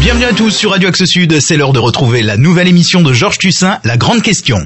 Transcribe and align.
Bienvenue 0.00 0.24
à 0.24 0.32
tous 0.32 0.50
sur 0.50 0.70
Radio 0.72 0.88
Axe 0.88 1.04
Sud, 1.04 1.40
c'est 1.40 1.56
l'heure 1.56 1.72
de 1.72 1.78
retrouver 1.78 2.22
la 2.22 2.36
nouvelle 2.36 2.66
émission 2.66 3.02
de 3.02 3.12
Georges 3.12 3.38
Tussin, 3.38 3.78
La 3.84 3.96
Grande 3.96 4.22
Question. 4.22 4.58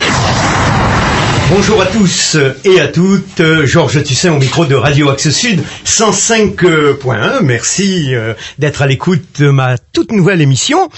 Bonjour 1.50 1.82
à 1.82 1.87
tous 1.87 2.37
et 2.64 2.80
à 2.80 2.88
toutes, 2.88 3.42
Georges 3.64 4.03
Tussin 4.03 4.32
au 4.32 4.38
micro 4.38 4.64
de 4.64 4.74
Radio 4.74 5.11
Axe 5.11 5.30
Sud 5.30 5.62
105.1. 5.84 7.42
Merci 7.42 8.14
euh, 8.14 8.34
d'être 8.58 8.82
à 8.82 8.86
l'écoute 8.86 9.22
de 9.38 9.50
ma 9.50 9.76
toute 9.92 10.10
nouvelle 10.10 10.40
émission 10.40 10.88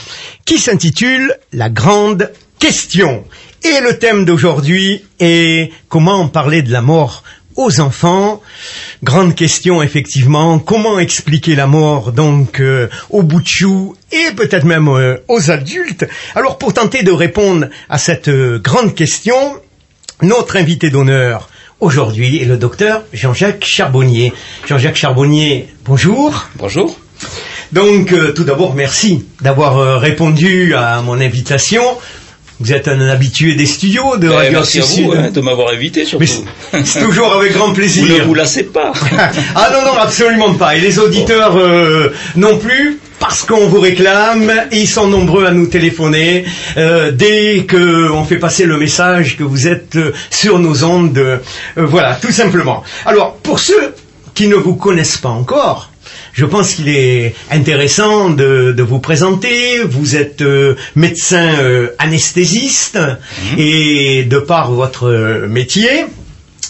qui 0.45 0.59
s'intitule 0.59 1.35
La 1.53 1.69
Grande 1.69 2.33
Question. 2.59 3.25
Et 3.65 3.81
le 3.81 3.99
thème 3.99 4.25
d'aujourd'hui 4.25 5.05
est 5.19 5.73
comment 5.89 6.29
parler 6.29 6.63
de 6.63 6.71
la 6.71 6.81
mort 6.81 7.25
aux 7.59 7.81
enfants. 7.81 8.41
Grande 9.03 9.35
question 9.35 9.83
effectivement, 9.83 10.59
comment 10.61 10.99
expliquer 10.99 11.57
la 11.57 11.67
mort 11.67 12.13
donc 12.13 12.61
euh, 12.61 12.89
aux 13.11 13.23
bout 13.23 13.43
de 13.43 13.49
chou 13.49 13.97
et 14.13 14.33
peut-être 14.35 14.65
même 14.65 14.89
euh, 14.89 15.17
aux 15.27 15.51
adultes? 15.51 16.07
Alors 16.35 16.57
pour 16.57 16.73
tenter 16.73 17.03
de 17.03 17.11
répondre 17.11 17.67
à 17.91 17.99
cette 17.99 18.29
euh, 18.29 18.61
grande 18.61 18.95
question, 18.95 19.35
notre 20.23 20.57
invité 20.57 20.89
d'honneur 20.89 21.51
aujourd'hui 21.81 22.41
est 22.41 22.45
le 22.45 22.57
docteur 22.57 23.03
Jean-Jacques 23.13 23.65
Charbonnier. 23.65 24.33
Jean-Jacques 24.67 24.97
Charbonnier, 24.97 25.69
bonjour. 25.85 26.49
Bonjour. 26.57 26.97
Donc 27.73 28.15
tout 28.35 28.45
d'abord 28.45 28.75
merci 28.75 29.27
d'avoir 29.43 30.01
répondu 30.01 30.75
à 30.75 31.03
mon 31.03 31.21
invitation. 31.21 31.83
Vous 32.61 32.73
êtes 32.73 32.89
un 32.89 33.01
habitué 33.09 33.55
des 33.55 33.67
studios 33.67 34.17
de 34.17 34.29
Ben, 34.29 34.35
Radio 34.37 34.59
à 34.59 34.63
vous 34.63 35.13
hein, 35.13 35.31
de 35.33 35.41
m'avoir 35.41 35.73
invité 35.73 36.05
surtout. 36.05 36.27
C'est 36.85 37.01
toujours 37.01 37.33
avec 37.35 37.53
grand 37.53 37.73
plaisir. 37.73 38.05
Vous 38.05 38.19
ne 38.19 38.23
vous 38.25 38.35
lassez 38.35 38.65
pas. 38.65 38.93
ah 39.55 39.71
non, 39.73 39.83
non, 39.83 39.99
absolument 39.99 40.55
pas. 40.55 40.77
Et 40.77 40.81
les 40.81 40.99
auditeurs 40.99 41.57
euh, 41.57 42.13
non 42.35 42.59
plus, 42.59 42.99
parce 43.21 43.45
qu'on 43.45 43.69
vous 43.69 43.81
réclame, 43.81 44.51
et 44.73 44.79
ils 44.81 44.89
sont 44.89 45.07
nombreux 45.07 45.47
à 45.47 45.53
nous 45.53 45.67
téléphoner 45.67 46.45
euh, 46.77 47.13
dès 47.13 47.65
qu'on 47.69 48.25
fait 48.25 48.39
passer 48.39 48.65
le 48.65 48.77
message 48.77 49.37
que 49.37 49.45
vous 49.45 49.69
êtes 49.69 49.95
euh, 49.97 50.13
sur 50.31 50.59
nos 50.59 50.83
ondes. 50.85 51.17
euh, 51.17 51.39
voilà, 51.77 52.15
tout 52.17 52.33
simplement. 52.33 52.83
Alors, 53.07 53.35
pour 53.37 53.61
ceux 53.61 53.95
qui 54.35 54.49
ne 54.49 54.57
vous 54.57 54.75
connaissent 54.75 55.19
pas 55.19 55.29
encore, 55.31 55.91
je 56.39 56.47
pense 56.47 56.75
qu'il 56.75 56.89
est 56.89 57.35
intéressant 57.51 58.31
de, 58.31 58.71
de 58.71 58.83
vous 58.85 59.01
présenter. 59.01 59.81
Vous 59.83 60.15
êtes 60.15 60.41
euh, 60.41 60.77
médecin 60.95 61.53
euh, 61.61 61.89
anesthésiste 61.99 62.97
et 63.57 64.23
de 64.23 64.39
par 64.39 64.71
votre 64.71 65.09
euh, 65.09 65.49
métier, 65.49 66.07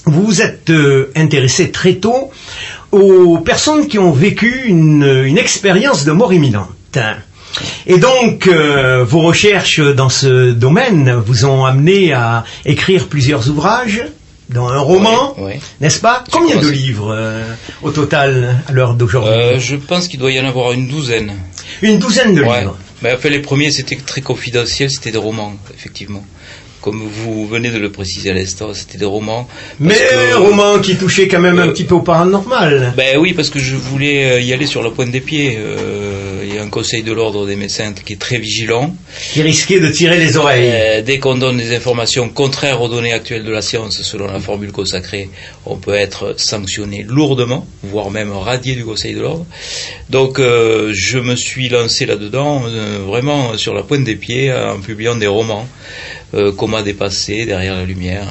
vous 0.07 0.25
vous 0.25 0.41
êtes 0.41 0.71
euh, 0.71 1.11
intéressé 1.15 1.71
très 1.71 1.97
tôt 1.97 2.31
aux 2.93 3.37
personnes 3.41 3.89
qui 3.89 3.99
ont 3.99 4.11
vécu 4.11 4.63
une, 4.65 5.05
une 5.27 5.37
expérience 5.37 6.07
de 6.07 6.13
mort 6.13 6.33
imminente. 6.33 6.99
Et 7.87 7.99
donc, 7.99 8.47
euh, 8.47 9.05
vos 9.07 9.21
recherches 9.21 9.81
dans 9.81 10.09
ce 10.09 10.53
domaine 10.53 11.13
vous 11.27 11.45
ont 11.45 11.67
amené 11.67 12.15
à 12.15 12.43
écrire 12.65 13.09
plusieurs 13.09 13.51
ouvrages, 13.51 14.03
dont 14.51 14.67
un 14.69 14.79
roman, 14.81 15.35
Oui, 15.39 15.53
oui. 15.55 15.61
n'est-ce 15.81 16.01
pas 16.01 16.25
Combien 16.31 16.57
de 16.57 16.69
livres 16.69 17.13
euh, 17.15 17.43
au 17.83 17.91
total 17.91 18.63
à 18.69 18.73
l'heure 18.73 18.95
d'aujourd'hui 18.95 19.33
Euh, 19.33 19.59
je 19.59 19.77
pense 19.77 20.09
qu'il 20.09 20.19
doit 20.21 20.31
y 20.33 20.41
en 20.41 20.47
avoir 20.47 20.73
une 20.73 20.89
douzaine. 20.89 21.33
Une 21.83 21.99
douzaine 21.99 22.35
de 22.35 22.43
Ouais. 22.43 22.61
livres. 22.61 22.77
Mais 23.03 23.13
enfin, 23.15 23.29
les 23.29 23.41
premiers, 23.41 23.71
c'était 23.71 23.97
très 23.97 24.21
confidentiel, 24.23 24.91
c'était 24.91 25.13
des 25.13 25.19
romans, 25.19 25.55
effectivement. 25.75 26.25
Comme 26.81 27.03
vous 27.03 27.47
venez 27.47 27.71
de 27.71 27.79
le 27.79 27.91
préciser 27.91 28.31
à 28.31 28.35
l'instant, 28.35 28.73
c'était 28.73 28.99
des 28.99 29.05
romans. 29.05 29.49
Mais 29.81 29.95
que- 29.95 30.35
un 30.35 30.39
roman 30.39 30.79
qui 30.79 30.97
touchait 30.97 31.27
quand 31.29 31.41
même 31.41 31.59
un 31.59 31.69
Euh, 31.69 31.73
petit 31.73 31.85
peu 31.85 31.97
au 31.97 32.01
paranormal. 32.03 32.95
Ben 32.97 33.19
oui, 33.19 33.35
parce 33.35 33.51
que 33.51 33.59
je 33.59 33.75
voulais 33.75 34.43
y 34.45 34.53
aller 34.53 34.67
sur 34.67 34.83
la 34.83 34.91
pointe 34.91 35.11
des 35.11 35.21
pieds. 35.21 35.59
Un 36.59 36.71
conseil 36.71 37.03
de 37.03 37.13
l'ordre 37.13 37.47
des 37.47 37.55
médecins 37.55 37.93
qui 37.93 38.15
est 38.15 38.21
très 38.21 38.39
vigilant. 38.39 38.95
qui 39.33 39.43
risquait 39.43 39.79
de 39.79 39.89
tirer 39.89 40.19
les 40.19 40.37
oreilles. 40.37 40.71
Euh, 40.73 41.03
dès 41.03 41.19
qu'on 41.19 41.37
donne 41.37 41.57
des 41.57 41.75
informations 41.75 42.29
contraires 42.29 42.83
aux 42.83 42.89
données 42.89 43.13
actuelles 43.13 43.45
de 43.45 43.51
la 43.53 43.63
science, 43.63 44.03
selon 44.03 44.27
la 44.27 44.41
formule 44.41 44.73
consacrée, 44.73 45.31
on 45.67 45.77
peut 45.77 45.95
être 45.95 46.35
sanctionné 46.37 47.05
lourdement, 47.07 47.67
voire 47.85 48.11
même 48.11 48.33
radié 48.33 48.75
du 48.75 48.85
Conseil 48.85 49.15
de 49.15 49.21
l'ordre. 49.21 49.47
Donc 50.11 50.41
euh, 50.41 50.91
je 50.93 51.19
me 51.19 51.37
suis 51.37 51.69
lancé 51.69 52.07
là-dedans, 52.07 52.63
euh, 52.67 52.99
vraiment 53.07 53.57
sur 53.57 53.73
la 53.73 53.83
pointe 53.85 54.05
des 54.05 54.17
pieds, 54.17 54.53
en 54.53 54.81
publiant 54.81 55.15
des 55.15 55.29
romans. 55.29 55.67
Comment 56.59 56.83
dépasser 56.83 57.47
derrière 57.47 57.75
la 57.75 57.87
lumière. 57.87 58.27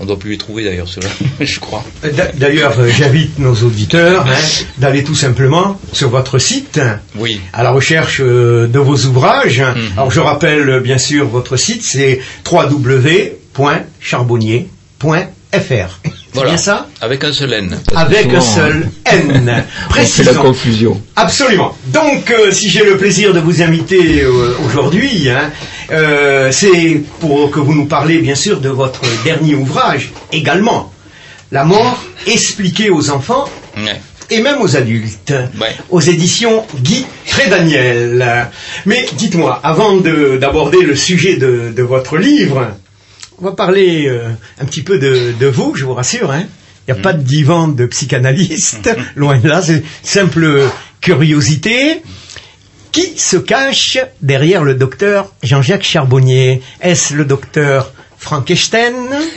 Euh, 0.00 0.02
On 0.02 0.06
doit 0.06 0.18
plus 0.18 0.30
les 0.30 0.38
trouver 0.38 0.64
d'ailleurs, 0.64 0.88
ceux-là, 0.88 1.08
je 1.40 1.60
crois. 1.60 1.84
D'a- 2.02 2.32
D'ailleurs, 2.34 2.74
euh, 2.78 2.88
j'invite 2.88 3.38
nos 3.38 3.54
auditeurs 3.54 4.26
hein, 4.26 4.34
d'aller 4.78 5.04
tout 5.04 5.14
simplement 5.14 5.78
sur 5.92 6.08
votre 6.10 6.38
site 6.38 6.80
Oui. 7.16 7.40
à 7.52 7.62
la 7.62 7.70
recherche 7.70 8.20
euh, 8.20 8.66
de 8.66 8.78
vos 8.78 8.96
ouvrages. 9.06 9.60
Mhm. 9.60 9.92
Alors 9.96 10.10
je 10.10 10.20
rappelle 10.20 10.68
euh, 10.68 10.80
bien 10.80 10.98
sûr 10.98 11.26
votre 11.28 11.56
site, 11.56 11.82
c'est 11.82 12.20
www.charbonnier.fr. 12.50 14.66
C'est 15.52 15.86
Voilà. 16.34 16.50
bien 16.50 16.58
ça? 16.58 16.86
Avec 17.00 17.24
un 17.24 17.32
seul 17.32 17.52
N. 17.52 17.76
Avec 17.96 18.32
un 18.32 18.40
seul 18.40 18.88
N. 19.04 19.64
On 19.90 19.94
fait 19.94 20.22
la 20.22 20.34
confusion. 20.34 21.00
Absolument. 21.16 21.76
Donc, 21.88 22.30
euh, 22.30 22.52
si 22.52 22.70
j'ai 22.70 22.84
le 22.84 22.96
plaisir 22.96 23.34
de 23.34 23.40
vous 23.40 23.60
inviter 23.62 24.22
euh, 24.22 24.54
aujourd'hui, 24.64 25.28
hein, 25.28 25.50
euh, 25.92 26.50
c'est 26.52 27.02
pour 27.20 27.50
que 27.50 27.58
vous 27.60 27.74
nous 27.74 27.86
parlez, 27.86 28.18
bien 28.18 28.34
sûr, 28.34 28.60
de 28.60 28.68
votre 28.68 29.00
dernier 29.24 29.54
ouvrage, 29.54 30.12
également, 30.32 30.92
La 31.52 31.64
mort 31.64 32.00
expliquée 32.28 32.90
aux 32.90 33.10
enfants 33.10 33.48
Ouais. 33.76 34.00
et 34.30 34.40
même 34.40 34.60
aux 34.62 34.76
adultes, 34.76 35.32
Ouais. 35.60 35.74
aux 35.90 36.00
éditions 36.00 36.64
Guy 36.76 37.04
Trédaniel. 37.26 38.48
Mais 38.86 39.04
dites-moi, 39.14 39.58
avant 39.64 39.96
de- 39.96 40.36
d'aborder 40.40 40.82
le 40.82 40.94
sujet 40.94 41.36
de, 41.36 41.72
de 41.74 41.82
votre 41.82 42.16
livre, 42.18 42.68
on 43.40 43.44
va 43.46 43.52
parler 43.52 44.06
euh, 44.06 44.28
un 44.60 44.64
petit 44.64 44.82
peu 44.82 44.98
de, 44.98 45.32
de 45.40 45.46
vous, 45.46 45.74
je 45.74 45.84
vous 45.84 45.94
rassure. 45.94 46.30
hein. 46.30 46.44
Il 46.86 46.94
n'y 46.94 47.00
a 47.00 47.02
pas 47.02 47.12
de 47.12 47.22
divan 47.22 47.66
de 47.68 47.86
psychanalyste, 47.86 48.90
loin 49.16 49.38
de 49.38 49.48
là, 49.48 49.60
c'est 49.62 49.82
simple 50.04 50.62
curiosité. 51.00 52.02
Qui 52.92 53.16
se 53.16 53.36
cache 53.36 53.98
derrière 54.20 54.64
le 54.64 54.74
docteur 54.74 55.32
Jean-Jacques 55.42 55.84
Charbonnier? 55.84 56.60
Est-ce 56.80 57.14
le 57.14 57.24
docteur 57.24 57.92
Frankenstein? 58.18 58.94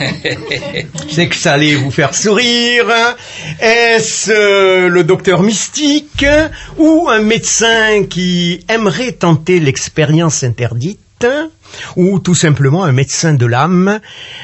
Je 1.08 1.14
sais 1.14 1.28
que 1.28 1.36
ça 1.36 1.52
allait 1.52 1.76
vous 1.76 1.92
faire 1.92 2.14
sourire. 2.14 2.86
Est-ce 3.60 4.30
euh, 4.32 4.88
le 4.88 5.04
docteur 5.04 5.42
mystique? 5.42 6.26
Ou 6.78 7.08
un 7.08 7.20
médecin 7.20 8.04
qui 8.10 8.64
aimerait 8.68 9.12
tenter 9.12 9.60
l'expérience 9.60 10.42
interdite? 10.42 11.03
Ou 11.96 12.18
tout 12.18 12.34
simplement 12.34 12.84
un 12.84 12.92
médecin 12.92 13.34
de 13.34 13.46
l'âme 13.46 14.00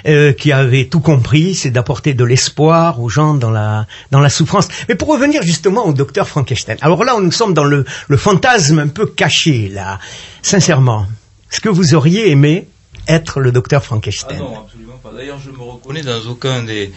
euh, 0.06 0.32
qui 0.32 0.52
avait 0.52 0.86
tout 0.86 1.00
compris, 1.00 1.54
c'est 1.54 1.70
d'apporter 1.70 2.14
de 2.14 2.24
l'espoir 2.24 3.00
aux 3.00 3.08
gens 3.08 3.34
dans 3.34 3.50
la 3.50 3.86
dans 4.10 4.20
la 4.20 4.28
souffrance. 4.28 4.68
Mais 4.88 4.94
pour 4.94 5.08
revenir 5.08 5.42
justement 5.42 5.86
au 5.86 5.92
docteur 5.92 6.28
Frankenstein. 6.28 6.76
Alors 6.80 7.04
là, 7.04 7.16
nous 7.20 7.32
sommes 7.32 7.54
dans 7.54 7.64
le, 7.64 7.84
le 8.08 8.16
fantasme 8.16 8.78
un 8.78 8.88
peu 8.88 9.06
caché 9.06 9.68
là. 9.68 9.98
Sincèrement, 10.42 11.06
est-ce 11.52 11.60
que 11.60 11.68
vous 11.68 11.94
auriez 11.94 12.30
aimé 12.30 12.66
être 13.08 13.40
le 13.40 13.52
docteur 13.52 13.80
Ah 13.82 13.86
Frankenstein 13.86 14.38
non, 14.38 14.60
absolument 14.60 14.98
pas. 15.02 15.10
D'ailleurs, 15.16 15.38
je 15.44 15.50
me 15.50 15.62
reconnais 15.62 16.02
dans 16.02 16.20
aucun 16.28 16.62
des, 16.62 16.92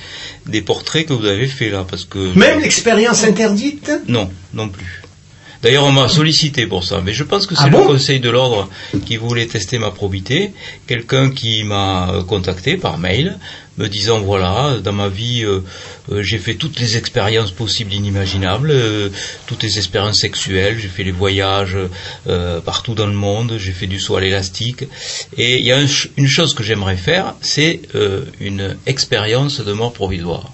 des 0.46 0.62
portraits 0.62 1.06
que 1.08 1.14
vous 1.14 1.26
avez 1.26 1.48
fait 1.48 1.70
là, 1.70 1.86
parce 1.90 2.06
que... 2.06 2.38
Même 2.38 2.60
l'expérience 2.60 3.24
interdite? 3.24 3.92
Non, 4.08 4.30
non 4.54 4.70
plus. 4.70 5.03
D'ailleurs, 5.64 5.86
on 5.86 5.92
m'a 5.92 6.10
sollicité 6.10 6.68
pour 6.68 6.84
ça, 6.84 7.02
mais 7.04 7.14
je 7.14 7.24
pense 7.24 7.48
que 7.48 7.56
c'est 7.56 7.64
Ah 7.64 7.70
le 7.70 7.78
bon? 7.78 7.86
Conseil 7.88 8.20
de 8.20 8.30
l'ordre 8.30 8.70
qui 9.06 9.16
voulait 9.18 9.46
tester 9.48 9.80
ma 9.80 9.92
probité. 9.92 10.52
Quelqu'un 10.88 11.30
qui 11.32 11.64
m'a 11.64 12.12
euh, 12.12 12.24
contacté 12.24 12.76
par 12.76 12.98
mail, 12.98 13.40
me 13.78 13.88
disant 13.88 14.20
voilà, 14.20 14.78
dans 14.84 14.94
ma 14.94 15.08
vie, 15.08 15.44
euh, 15.44 15.62
euh, 16.12 16.22
j'ai 16.22 16.38
fait 16.38 16.56
toutes 16.56 16.80
les 16.80 16.98
expériences 16.98 17.52
possibles, 17.52 17.94
inimaginables, 17.94 18.72
euh, 18.72 19.10
toutes 19.48 19.64
les 19.64 19.78
expériences 19.78 20.20
sexuelles, 20.20 20.78
j'ai 20.80 20.88
fait 20.88 21.04
les 21.04 21.12
voyages 21.12 21.78
partout 22.66 22.94
dans 22.94 23.08
le 23.08 23.14
monde, 23.14 23.56
j'ai 23.58 23.72
fait 23.72 23.88
du 23.88 24.00
saut 24.00 24.16
à 24.18 24.22
l'élastique, 24.22 24.84
et 25.38 25.60
il 25.60 25.66
y 25.66 25.72
a 25.72 25.78
un 25.78 25.86
une 26.18 26.28
chose 26.28 26.54
que 26.54 26.64
j'aimerais 26.64 26.98
faire, 26.98 27.36
c'est 27.42 27.82
une 28.40 28.76
expérience 28.86 29.62
de 29.62 29.74
mort 29.74 29.94
provisoire. 29.94 30.52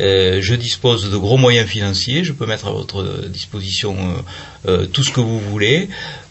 Euh, 0.00 0.40
je 0.40 0.54
dispose 0.54 1.10
de 1.10 1.16
gros 1.16 1.36
moyens 1.36 1.68
financiers, 1.68 2.24
je 2.24 2.32
peux 2.32 2.46
mettre 2.46 2.66
à 2.66 2.70
votre 2.70 3.26
disposition 3.28 3.96
euh, 3.96 4.70
euh, 4.70 4.86
tout 4.86 5.02
ce 5.02 5.10
que 5.10 5.20
vous 5.20 5.40
voulez. 5.40 5.88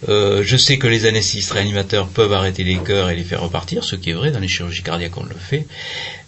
Euh, 0.09 0.43
je 0.43 0.57
sais 0.57 0.77
que 0.77 0.87
les 0.87 1.05
anesthésistes 1.05 1.51
réanimateurs 1.51 2.07
peuvent 2.07 2.33
arrêter 2.33 2.63
les 2.63 2.77
cœurs 2.77 3.09
et 3.09 3.15
les 3.15 3.23
faire 3.23 3.41
repartir, 3.41 3.83
ce 3.83 3.95
qui 3.95 4.11
est 4.11 4.13
vrai, 4.13 4.31
dans 4.31 4.39
les 4.39 4.47
chirurgies 4.47 4.83
cardiaques 4.83 5.17
on 5.17 5.23
le 5.23 5.35
fait. 5.35 5.65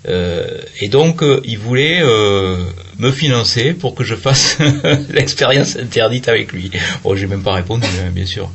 Euh, 0.07 0.45
et 0.79 0.87
donc, 0.87 1.21
euh, 1.21 1.41
il 1.43 1.57
voulait 1.57 1.99
euh, 2.01 2.55
me 2.97 3.11
financer 3.11 3.73
pour 3.73 3.93
que 3.93 4.03
je 4.03 4.15
fasse 4.15 4.57
l'expérience 5.09 5.75
interdite 5.75 6.29
avec 6.29 6.53
lui. 6.53 6.71
Bon, 7.03 7.15
j'ai 7.15 7.27
même 7.27 7.41
pas 7.41 7.53
répondu, 7.53 7.87
hein, 7.99 8.09
bien 8.13 8.25
sûr. 8.25 8.49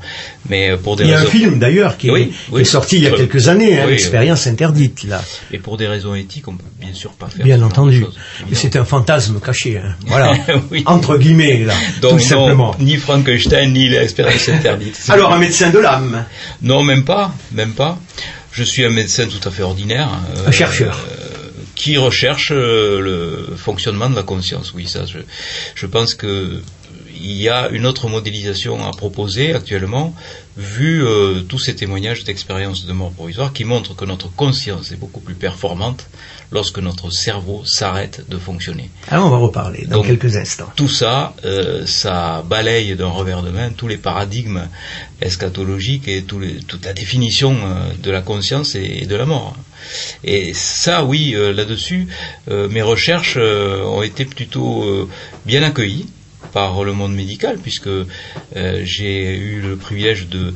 Mais 0.49 0.77
pour 0.77 0.97
des 0.97 1.05
il 1.05 1.11
y 1.11 1.13
a 1.13 1.21
un 1.21 1.27
film 1.27 1.59
d'ailleurs 1.59 1.99
qui, 1.99 2.09
est 2.09 2.65
sorti 2.65 2.97
il 2.97 3.03
y 3.03 3.07
a 3.07 3.11
quelques 3.11 3.49
années, 3.49 3.79
hein, 3.79 3.87
l'expérience 3.87 4.47
interdite 4.47 5.05
là. 5.05 5.23
Et 5.53 5.59
pour 5.59 5.77
des 5.77 5.87
raisons 5.87 6.15
éthiques, 6.15 6.49
on 6.49 6.57
peut 6.57 6.65
bien 6.81 6.95
sûr 6.95 7.13
pas 7.13 7.29
faire. 7.29 7.45
Bien 7.45 7.61
entendu. 7.63 8.05
C'est 8.53 8.77
un 8.77 8.85
fantasme 8.85 9.39
caché, 9.41 9.79
hein. 9.79 9.95
voilà, 10.07 10.35
entre 10.87 11.19
guillemets 11.19 11.65
là, 11.65 11.75
Donc, 12.01 12.13
tout 12.13 12.19
simplement. 12.21 12.75
ni 12.81 12.97
Frankenstein 12.97 13.73
ni 13.73 13.89
l'expérience 13.89 14.49
interdite. 14.49 14.99
Alors 15.09 15.33
un 15.33 15.39
médecin 15.39 15.71
de 15.71 15.79
l'âme 15.79 16.25
Non, 16.63 16.83
même 16.83 17.05
pas, 17.05 17.35
même 17.53 17.73
pas. 17.73 17.99
Je 18.53 18.65
suis 18.65 18.85
un 18.85 18.91
médecin 18.91 19.27
tout 19.27 19.47
à 19.49 19.51
fait 19.51 19.63
ordinaire. 19.63 20.11
un 20.47 20.51
chercheur. 20.51 20.99
Euh, 21.11 21.22
qui 21.75 21.97
recherche 21.97 22.53
euh, 22.53 23.01
le 23.01 23.57
fonctionnement 23.57 24.11
de 24.11 24.17
la 24.17 24.23
conscience. 24.23 24.73
Oui, 24.75 24.87
ça, 24.87 25.05
je, 25.07 25.19
je 25.75 25.87
pense 25.87 26.15
que 26.15 26.61
il 27.23 27.41
y 27.41 27.49
a 27.49 27.69
une 27.71 27.87
autre 27.87 28.09
modélisation 28.09 28.85
à 28.85 28.91
proposer 28.91 29.55
actuellement, 29.55 30.15
vu 30.57 31.05
euh, 31.05 31.41
tous 31.41 31.59
ces 31.59 31.75
témoignages 31.75 32.25
d'expériences 32.25 32.85
de 32.85 32.93
mort 32.93 33.13
provisoire 33.13 33.53
qui 33.53 33.65
montrent 33.65 33.95
que 33.95 34.05
notre 34.05 34.29
conscience 34.29 34.93
est 34.93 34.97
beaucoup 34.97 35.21
plus 35.21 35.35
performante 35.35 36.07
lorsque 36.51 36.79
notre 36.79 37.11
cerveau 37.11 37.63
s'arrête 37.65 38.29
de 38.29 38.37
fonctionner. 38.37 38.91
Alors 39.09 39.27
on 39.27 39.31
va 39.31 39.39
reparler 39.39 39.87
dans 39.87 40.03
quelques 40.03 40.37
instants. 40.37 40.71
Tout 40.77 40.89
ça, 40.89 41.35
euh, 41.45 41.87
ça 41.87 42.45
balaye 42.47 42.95
d'un 42.97 43.09
revers 43.09 43.43
de 43.43 43.51
main 43.51 43.71
tous 43.71 43.89
les 43.89 43.97
paradigmes 43.97 44.69
eschatologiques 45.21 46.09
et 46.09 46.25
toute 46.25 46.85
la 46.85 46.93
définition 46.93 47.57
de 48.03 48.11
la 48.11 48.21
conscience 48.21 48.75
et 48.75 49.07
de 49.07 49.17
la 49.17 49.25
mort. 49.25 49.57
Et 50.25 50.55
ça, 50.55 51.05
oui, 51.05 51.35
euh, 51.35 51.53
là-dessus, 51.53 52.09
euh, 52.51 52.69
mes 52.69 52.83
recherches 52.83 53.37
euh, 53.37 53.83
ont 53.85 54.03
été 54.03 54.25
plutôt 54.25 55.09
bien 55.47 55.63
accueillies 55.63 56.07
par 56.53 56.85
le 56.85 56.93
monde 56.93 57.15
médical, 57.15 57.59
puisque 57.59 57.91
j'ai 58.55 59.37
eu 59.37 59.61
le 59.61 59.77
privilège 59.77 60.29
de 60.29 60.55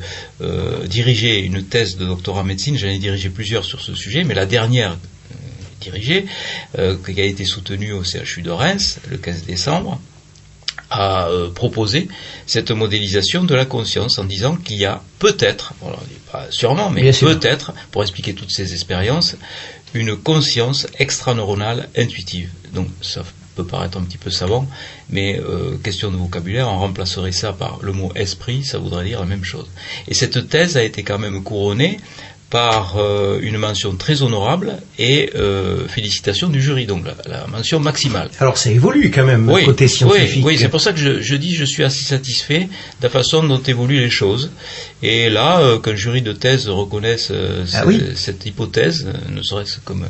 diriger 0.85 1.39
une 1.39 1.63
thèse 1.63 1.97
de 1.97 2.05
doctorat 2.05 2.41
en 2.41 2.43
médecine. 2.43 2.77
J'en 2.77 2.87
ai 2.87 2.99
dirigé 2.99 3.29
plusieurs 3.29 3.65
sur 3.65 3.81
ce 3.81 3.95
sujet, 3.95 4.23
mais 4.23 4.33
la 4.33 4.45
dernière 4.45 4.97
dirigée, 5.81 6.25
qui 6.73 7.21
a 7.21 7.25
été 7.25 7.45
soutenue 7.45 7.93
au 7.93 8.03
CHU 8.03 8.41
de 8.41 8.51
Reims 8.51 8.99
le 9.09 9.17
15 9.17 9.43
décembre, 9.43 9.99
a 10.89 11.27
euh, 11.27 11.49
proposé 11.49 12.07
cette 12.45 12.71
modélisation 12.71 13.43
de 13.43 13.55
la 13.55 13.65
conscience 13.65 14.19
en 14.19 14.23
disant 14.23 14.55
qu'il 14.55 14.77
y 14.77 14.85
a 14.85 15.01
peut-être, 15.19 15.73
pas 16.31 16.47
sûrement, 16.49 16.89
mais 16.89 17.11
peut-être, 17.11 17.73
pour 17.91 18.03
expliquer 18.03 18.33
toutes 18.33 18.51
ces 18.51 18.73
expériences, 18.73 19.35
une 19.93 20.15
conscience 20.15 20.87
extraneuronale 20.99 21.89
intuitive. 21.95 22.51
Donc 22.73 22.87
ça 23.01 23.23
peut 23.57 23.65
paraître 23.65 23.97
un 23.97 24.03
petit 24.03 24.17
peu 24.17 24.29
savant, 24.29 24.67
mais 25.09 25.39
euh, 25.39 25.77
question 25.83 26.11
de 26.11 26.17
vocabulaire, 26.17 26.69
on 26.69 26.77
remplacerait 26.77 27.31
ça 27.31 27.53
par 27.53 27.79
le 27.81 27.91
mot 27.91 28.11
esprit, 28.15 28.63
ça 28.63 28.77
voudrait 28.77 29.05
dire 29.05 29.19
la 29.19 29.25
même 29.25 29.43
chose. 29.43 29.67
Et 30.07 30.13
cette 30.13 30.47
thèse 30.47 30.77
a 30.77 30.83
été 30.83 31.03
quand 31.03 31.19
même 31.19 31.43
couronnée 31.43 31.99
par 32.49 32.95
euh, 32.97 33.39
une 33.41 33.57
mention 33.57 33.95
très 33.95 34.21
honorable 34.21 34.77
et 34.97 35.31
euh, 35.35 35.85
félicitations 35.87 36.47
du 36.47 36.61
jury, 36.61 36.85
donc 36.85 37.03
la, 37.25 37.45
mention 37.47 37.79
maximale. 37.79 38.29
Alors 38.39 38.57
ça 38.57 38.71
évolue 38.71 39.11
quand 39.11 39.25
même 39.25 39.49
oui, 39.49 39.65
côté 39.65 39.87
scientifique. 39.89 40.45
Oui, 40.45 40.53
oui 40.53 40.57
c'est 40.57 40.69
pour 40.69 40.79
ça 40.79 40.93
que 40.93 40.99
je, 40.99 41.21
je, 41.21 41.35
dis 41.35 41.53
je 41.53 41.65
suis 41.65 41.83
assez 41.83 42.03
satisfait 42.03 42.61
de 42.61 43.03
la 43.03 43.09
façon 43.09 43.43
dont 43.43 43.61
évoluent 43.61 43.99
les 43.99 44.09
choses. 44.09 44.51
Et 45.03 45.29
là, 45.29 45.59
euh, 45.59 45.77
qu'un 45.77 45.95
jury 45.95 46.21
de 46.21 46.31
thèse 46.31 46.69
reconnaisse 46.69 47.29
euh, 47.31 47.65
ah 47.73 47.83
cette 48.15 48.45
hypothèse, 48.45 49.07
ne 49.29 49.41
serait-ce 49.43 49.79
comme 49.83 50.05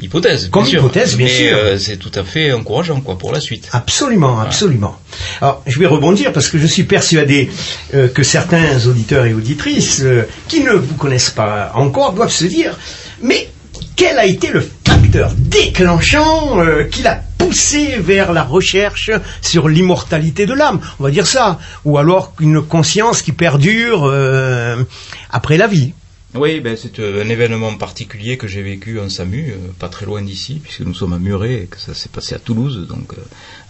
hypothèse, 0.00 0.48
comme 0.50 0.64
bien 0.64 0.78
hypothèse, 0.78 1.10
sûr. 1.10 1.18
bien 1.18 1.26
mais 1.26 1.78
c'est 1.78 1.96
tout 1.96 2.12
à 2.14 2.24
fait 2.24 2.52
encourageant 2.52 3.00
quoi 3.00 3.16
pour 3.16 3.32
la 3.32 3.40
suite. 3.40 3.68
Absolument, 3.72 4.38
absolument. 4.38 4.98
Alors 5.40 5.62
je 5.66 5.78
vais 5.78 5.86
rebondir 5.86 6.32
parce 6.32 6.48
que 6.48 6.58
je 6.58 6.66
suis 6.66 6.84
persuadé 6.84 7.50
que 7.92 8.22
certains 8.22 8.86
auditeurs 8.86 9.24
et 9.24 9.34
auditrices 9.34 10.04
qui 10.48 10.60
ne 10.62 10.72
vous 10.72 10.94
connaissent 11.06 11.30
pas 11.30 11.70
encore 11.74 12.14
doivent 12.14 12.32
se 12.32 12.46
dire, 12.46 12.76
mais 13.22 13.48
quel 13.94 14.18
a 14.18 14.26
été 14.26 14.48
le 14.48 14.60
facteur 14.60 15.30
déclenchant 15.36 16.58
qui 16.90 17.04
l'a 17.04 17.22
poussé 17.38 17.98
vers 17.98 18.32
la 18.32 18.42
recherche 18.42 19.12
sur 19.40 19.68
l'immortalité 19.68 20.46
de 20.46 20.52
l'âme, 20.52 20.80
on 20.98 21.04
va 21.04 21.12
dire 21.12 21.28
ça, 21.28 21.60
ou 21.84 21.96
alors 21.96 22.32
une 22.40 22.60
conscience 22.60 23.22
qui 23.22 23.30
perdure 23.30 24.04
euh, 24.04 24.82
après 25.30 25.56
la 25.56 25.68
vie. 25.68 25.92
Oui, 26.34 26.58
ben 26.60 26.76
c'est 26.76 26.98
euh, 26.98 27.24
un 27.24 27.28
événement 27.28 27.72
particulier 27.76 28.36
que 28.36 28.48
j'ai 28.48 28.62
vécu 28.62 28.98
en 28.98 29.08
SAMU, 29.08 29.52
euh, 29.52 29.56
pas 29.78 29.88
très 29.88 30.06
loin 30.06 30.22
d'ici, 30.22 30.60
puisque 30.60 30.80
nous 30.80 30.92
sommes 30.92 31.12
à 31.12 31.20
Muret 31.20 31.54
et 31.54 31.66
que 31.66 31.78
ça 31.78 31.94
s'est 31.94 32.10
passé 32.10 32.34
à 32.34 32.40
Toulouse, 32.40 32.88
donc 32.88 33.12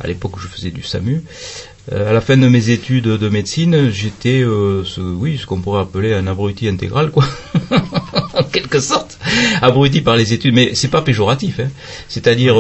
à 0.00 0.06
l'époque 0.06 0.38
où 0.38 0.41
je 0.41 0.49
faisais 0.49 0.71
du 0.71 0.83
SAMU. 0.83 1.23
À 1.91 2.12
la 2.12 2.21
fin 2.21 2.37
de 2.37 2.49
mes 2.49 2.71
études 2.71 3.05
de 3.05 3.29
médecine, 3.29 3.91
j'étais, 3.91 4.43
ce, 4.43 5.00
oui, 5.00 5.38
ce 5.38 5.47
qu'on 5.47 5.61
pourrait 5.61 5.83
appeler 5.83 6.15
un 6.15 6.27
abruti 6.27 6.69
intégral, 6.69 7.11
quoi, 7.11 7.25
en 8.35 8.43
quelque 8.44 8.81
sorte, 8.81 9.19
abruti 9.62 10.00
par 10.00 10.17
les 10.17 10.33
études, 10.33 10.55
mais 10.55 10.75
c'est 10.75 10.88
pas 10.88 11.03
péjoratif, 11.03 11.61
hein. 11.61 11.69
c'est-à-dire 12.09 12.56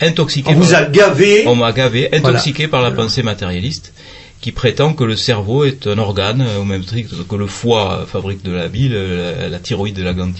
intoxiqué. 0.00 0.50
On 0.50 0.54
vous 0.54 0.74
a 0.74 0.84
gavé. 0.84 1.44
On 1.46 1.56
m'a 1.56 1.72
gavé, 1.72 2.14
intoxiqué 2.14 2.68
par 2.68 2.82
la 2.82 2.90
pensée 2.90 3.22
matérialiste 3.22 3.92
qui 4.44 4.52
prétend 4.52 4.92
que 4.92 5.04
le 5.04 5.16
cerveau 5.16 5.64
est 5.64 5.86
un 5.86 5.96
organe, 5.96 6.42
euh, 6.42 6.58
au 6.58 6.64
même 6.64 6.84
titre 6.84 7.26
que 7.26 7.34
le 7.34 7.46
foie 7.46 8.04
fabrique 8.06 8.42
de 8.42 8.52
la 8.52 8.68
bile, 8.68 8.92
la, 8.92 9.58
thyroïde 9.58 9.96
de 9.96 10.02
la 10.02 10.12
glande 10.12 10.34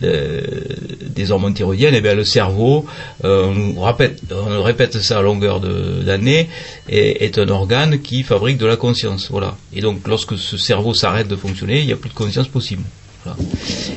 des 0.00 1.30
hormones 1.30 1.54
thyroïdiennes, 1.54 1.94
et 1.94 2.00
bien 2.00 2.16
le 2.16 2.24
cerveau, 2.24 2.84
euh, 3.22 3.44
on, 3.44 3.54
nous 3.54 3.80
répète, 3.80 4.22
on 4.32 4.60
répète 4.60 5.00
ça 5.00 5.20
à 5.20 5.22
longueur 5.22 5.60
d'année, 5.60 6.48
est, 6.88 7.22
est, 7.22 7.38
un 7.38 7.48
organe 7.48 8.00
qui 8.00 8.24
fabrique 8.24 8.58
de 8.58 8.66
la 8.66 8.74
conscience. 8.74 9.28
Voilà. 9.30 9.56
Et 9.72 9.80
donc 9.80 10.00
lorsque 10.08 10.36
ce 10.36 10.56
cerveau 10.56 10.92
s'arrête 10.92 11.28
de 11.28 11.36
fonctionner, 11.36 11.78
il 11.78 11.86
n'y 11.86 11.92
a 11.92 11.96
plus 11.96 12.10
de 12.10 12.14
conscience 12.14 12.48
possible. 12.48 12.82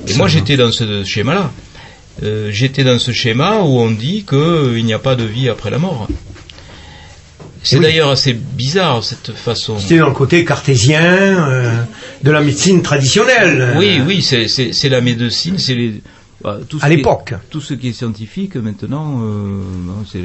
Et 0.07 0.13
moi 0.13 0.27
j'étais 0.27 0.55
dans 0.55 0.71
ce 0.71 1.03
schéma-là. 1.03 1.51
Euh, 2.21 2.51
j'étais 2.51 2.83
dans 2.83 2.99
ce 2.99 3.11
schéma 3.11 3.61
où 3.61 3.79
on 3.79 3.89
dit 3.89 4.23
qu'il 4.23 4.37
euh, 4.37 4.81
n'y 4.83 4.93
a 4.93 4.99
pas 4.99 5.15
de 5.15 5.23
vie 5.23 5.49
après 5.49 5.71
la 5.71 5.79
mort. 5.79 6.07
C'est 7.69 7.79
d'ailleurs 7.79 8.09
assez 8.09 8.33
bizarre 8.33 9.03
cette 9.03 9.31
façon. 9.33 9.77
C'est 9.79 9.97
dans 9.97 10.07
le 10.07 10.13
côté 10.13 10.45
cartésien 10.45 11.01
euh, 11.01 11.83
de 12.23 12.31
la 12.31 12.41
médecine 12.41 12.81
traditionnelle. 12.81 13.75
Oui, 13.77 14.01
oui, 14.05 14.21
c'est 14.21 14.89
la 14.89 15.01
médecine, 15.01 15.57
c'est 15.57 15.75
les. 15.75 16.01
Bah, 16.43 16.59
à 16.81 16.89
l'époque. 16.89 17.33
Tout 17.49 17.61
ce 17.61 17.73
qui 17.73 17.89
est 17.89 17.93
scientifique 17.93 18.55
maintenant, 18.57 19.21
c'est 20.11 20.21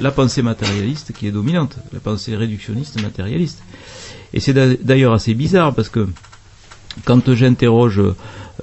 la, 0.00 0.10
pensée 0.10 0.40
matérialiste 0.40 1.12
qui 1.12 1.26
est 1.26 1.30
dominante, 1.30 1.76
la 1.92 2.00
pensée 2.00 2.34
réductionniste 2.34 3.02
matérialiste. 3.02 3.62
Et 4.32 4.40
c'est 4.40 4.54
d'ailleurs 4.82 5.12
assez 5.12 5.34
bizarre 5.34 5.74
parce 5.74 5.90
que 5.90 6.08
quand 7.04 7.34
j'interroge 7.34 8.00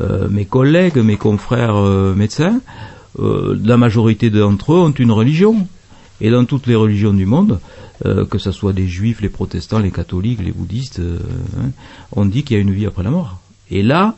euh, 0.02 0.28
mes 0.30 0.46
collègues, 0.46 0.98
mes 0.98 1.18
confrères 1.18 1.76
euh, 1.78 2.14
médecins, 2.16 2.62
euh, 3.20 3.58
la 3.64 3.78
majorité 3.78 4.30
d'entre 4.30 4.74
eux 4.74 4.80
ont 4.80 4.92
une 4.92 5.12
religion. 5.12 5.68
Et 6.22 6.30
dans 6.30 6.46
toutes 6.46 6.68
les 6.68 6.76
religions 6.76 7.14
du 7.14 7.26
monde, 7.26 7.60
que 8.04 8.38
ce 8.38 8.52
soit 8.52 8.74
des 8.74 8.88
juifs, 8.88 9.22
les 9.22 9.30
protestants, 9.30 9.80
les 9.80 9.92
catholiques, 9.92 10.42
les 10.42 10.52
bouddhistes, 10.52 11.02
hein, 11.02 11.72
on 12.12 12.26
dit 12.26 12.44
qu'il 12.44 12.56
y 12.58 12.60
a 12.60 12.62
une 12.62 12.72
vie 12.72 12.86
après 12.86 13.04
la 13.04 13.10
mort. 13.10 13.40
Et 13.70 13.84
là, 13.84 14.16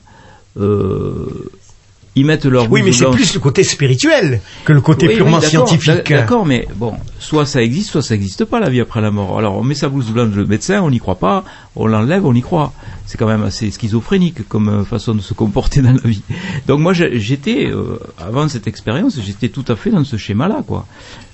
ils 2.16 2.26
mettent 2.26 2.46
leur 2.46 2.70
Oui, 2.70 2.82
mais 2.84 2.92
c'est 2.92 3.10
plus 3.10 3.34
le 3.34 3.40
côté 3.40 3.64
spirituel 3.64 4.42
que 4.66 4.74
le 4.74 4.82
côté 4.82 5.08
purement 5.08 5.40
scientifique. 5.40 6.10
D'accord, 6.10 6.46
mais 6.46 6.68
bon, 6.76 6.94
soit 7.20 7.46
ça 7.46 7.64
existe, 7.64 7.92
soit 7.92 8.02
ça 8.02 8.16
n'existe 8.16 8.44
pas 8.44 8.60
la 8.60 8.70
vie 8.70 8.82
après 8.82 9.00
la 9.00 9.12
mort. 9.12 9.38
Alors 9.38 9.56
on 9.58 9.64
met 9.64 9.76
sa 9.76 9.88
blouse 9.88 10.12
blanche 10.12 10.36
le 10.36 10.46
médecin, 10.46 10.82
on 10.82 10.90
n'y 10.90 11.00
croit 11.00 11.16
pas, 11.16 11.46
on 11.76 11.88
l'enlève, 11.88 12.26
on 12.26 12.34
y 12.34 12.42
croit. 12.42 12.74
C'est 13.06 13.18
quand 13.18 13.28
même 13.28 13.44
assez 13.44 13.72
schizophrénique 13.72 14.48
comme 14.50 14.68
euh, 14.68 14.84
façon 14.84 15.16
de 15.16 15.22
se 15.22 15.34
comporter 15.34 15.82
dans 15.82 15.94
la 15.94 16.10
vie. 16.10 16.24
Donc 16.68 16.82
moi 16.82 16.94
j'étais 16.94 17.68
euh, 17.68 17.98
avant 18.20 18.50
cette 18.50 18.68
expérience, 18.68 19.18
j'étais 19.26 19.50
tout 19.50 19.66
à 19.70 19.78
fait 19.78 19.90
dans 19.90 20.04
ce 20.04 20.18
schéma-là, 20.18 20.64
quoi. 20.68 20.86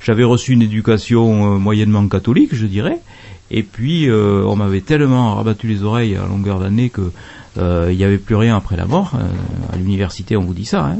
J'avais 0.03 0.24
reçu 0.24 0.53
une 0.53 0.62
éducation 0.62 1.55
euh, 1.55 1.57
moyennement 1.57 2.07
catholique, 2.07 2.53
je 2.53 2.67
dirais, 2.67 3.00
et 3.50 3.63
puis 3.63 4.10
on 4.12 4.57
m'avait 4.57 4.81
tellement 4.81 5.36
rabattu 5.36 5.67
les 5.67 5.81
oreilles 5.81 6.17
à 6.17 6.27
longueur 6.27 6.60
d'année 6.60 6.89
que 6.89 7.01
euh, 7.01 7.12
il 7.57 7.97
n'y 7.97 8.03
avait 8.03 8.17
plus 8.17 8.35
rien 8.35 8.55
après 8.57 8.77
la 8.77 8.85
mort. 8.85 9.13
Euh, 9.15 9.73
à 9.73 9.77
l'université, 9.77 10.37
on 10.37 10.43
vous 10.43 10.53
dit 10.53 10.65
ça. 10.65 10.85
Hein. 10.85 10.97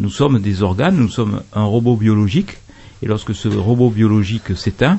Nous 0.00 0.10
sommes 0.10 0.40
des 0.40 0.62
organes, 0.62 0.96
nous 0.96 1.08
sommes 1.08 1.42
un 1.54 1.64
robot 1.64 1.96
biologique, 1.96 2.58
et 3.02 3.06
lorsque 3.06 3.34
ce 3.34 3.48
robot 3.48 3.90
biologique 3.90 4.56
s'éteint, 4.56 4.98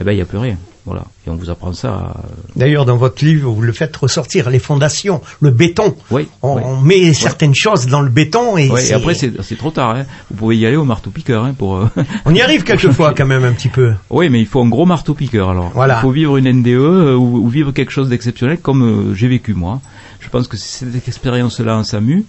eh 0.00 0.04
ben 0.04 0.12
il 0.12 0.16
n'y 0.16 0.22
a 0.22 0.26
plus 0.26 0.38
rien. 0.38 0.56
Voilà. 0.84 1.04
Et 1.26 1.30
on 1.30 1.36
vous 1.36 1.48
apprend 1.48 1.72
ça. 1.72 2.14
D'ailleurs, 2.56 2.84
dans 2.84 2.96
votre 2.96 3.24
livre, 3.24 3.52
vous 3.52 3.62
le 3.62 3.72
faites 3.72 3.96
ressortir, 3.96 4.50
les 4.50 4.58
fondations, 4.58 5.20
le 5.40 5.50
béton. 5.50 5.94
Oui. 6.10 6.26
On, 6.42 6.80
met 6.80 7.12
certaines 7.12 7.54
choses 7.54 7.86
dans 7.86 8.00
le 8.00 8.08
béton 8.08 8.58
et, 8.58 8.66
et 8.66 8.92
après 8.92 9.14
c'est 9.14 9.56
trop 9.56 9.70
tard. 9.70 9.90
Hein. 9.90 10.04
Vous 10.30 10.36
pouvez 10.36 10.56
y 10.56 10.66
aller 10.66 10.76
au 10.76 10.84
marteau-piqueur. 10.84 11.44
Hein, 11.44 11.54
pour, 11.56 11.76
euh, 11.76 11.86
on 12.24 12.34
y 12.34 12.40
arrive 12.40 12.64
quelquefois 12.64 13.14
quand 13.16 13.26
même 13.26 13.44
un 13.44 13.52
petit 13.52 13.68
peu. 13.68 13.92
Oui, 14.10 14.28
mais 14.28 14.40
il 14.40 14.46
faut 14.46 14.60
un 14.60 14.68
gros 14.68 14.86
marteau-piqueur 14.86 15.50
alors. 15.50 15.70
Voilà. 15.72 15.98
Il 15.98 16.00
faut 16.00 16.10
vivre 16.10 16.36
une 16.36 16.50
NDE 16.50 17.14
ou, 17.16 17.48
vivre 17.48 17.70
quelque 17.70 17.92
chose 17.92 18.08
d'exceptionnel 18.08 18.58
comme 18.58 19.14
j'ai 19.14 19.28
vécu 19.28 19.54
moi. 19.54 19.80
Je 20.22 20.28
pense 20.30 20.48
que 20.48 20.56
c'est 20.56 20.90
cette 20.90 21.08
expérience-là 21.08 21.76
en 21.76 21.84
SAMU 21.84 22.24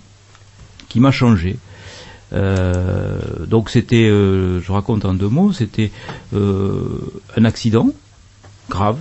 qui 0.89 0.99
m'a 0.99 1.11
changé. 1.11 1.57
donc 2.31 3.69
c'était, 3.69 4.07
je 4.07 4.71
raconte 4.71 5.05
en 5.05 5.13
deux 5.13 5.29
mots, 5.29 5.53
c'était 5.53 5.91
un 6.33 7.45
accident 7.45 7.89
grave 8.69 8.97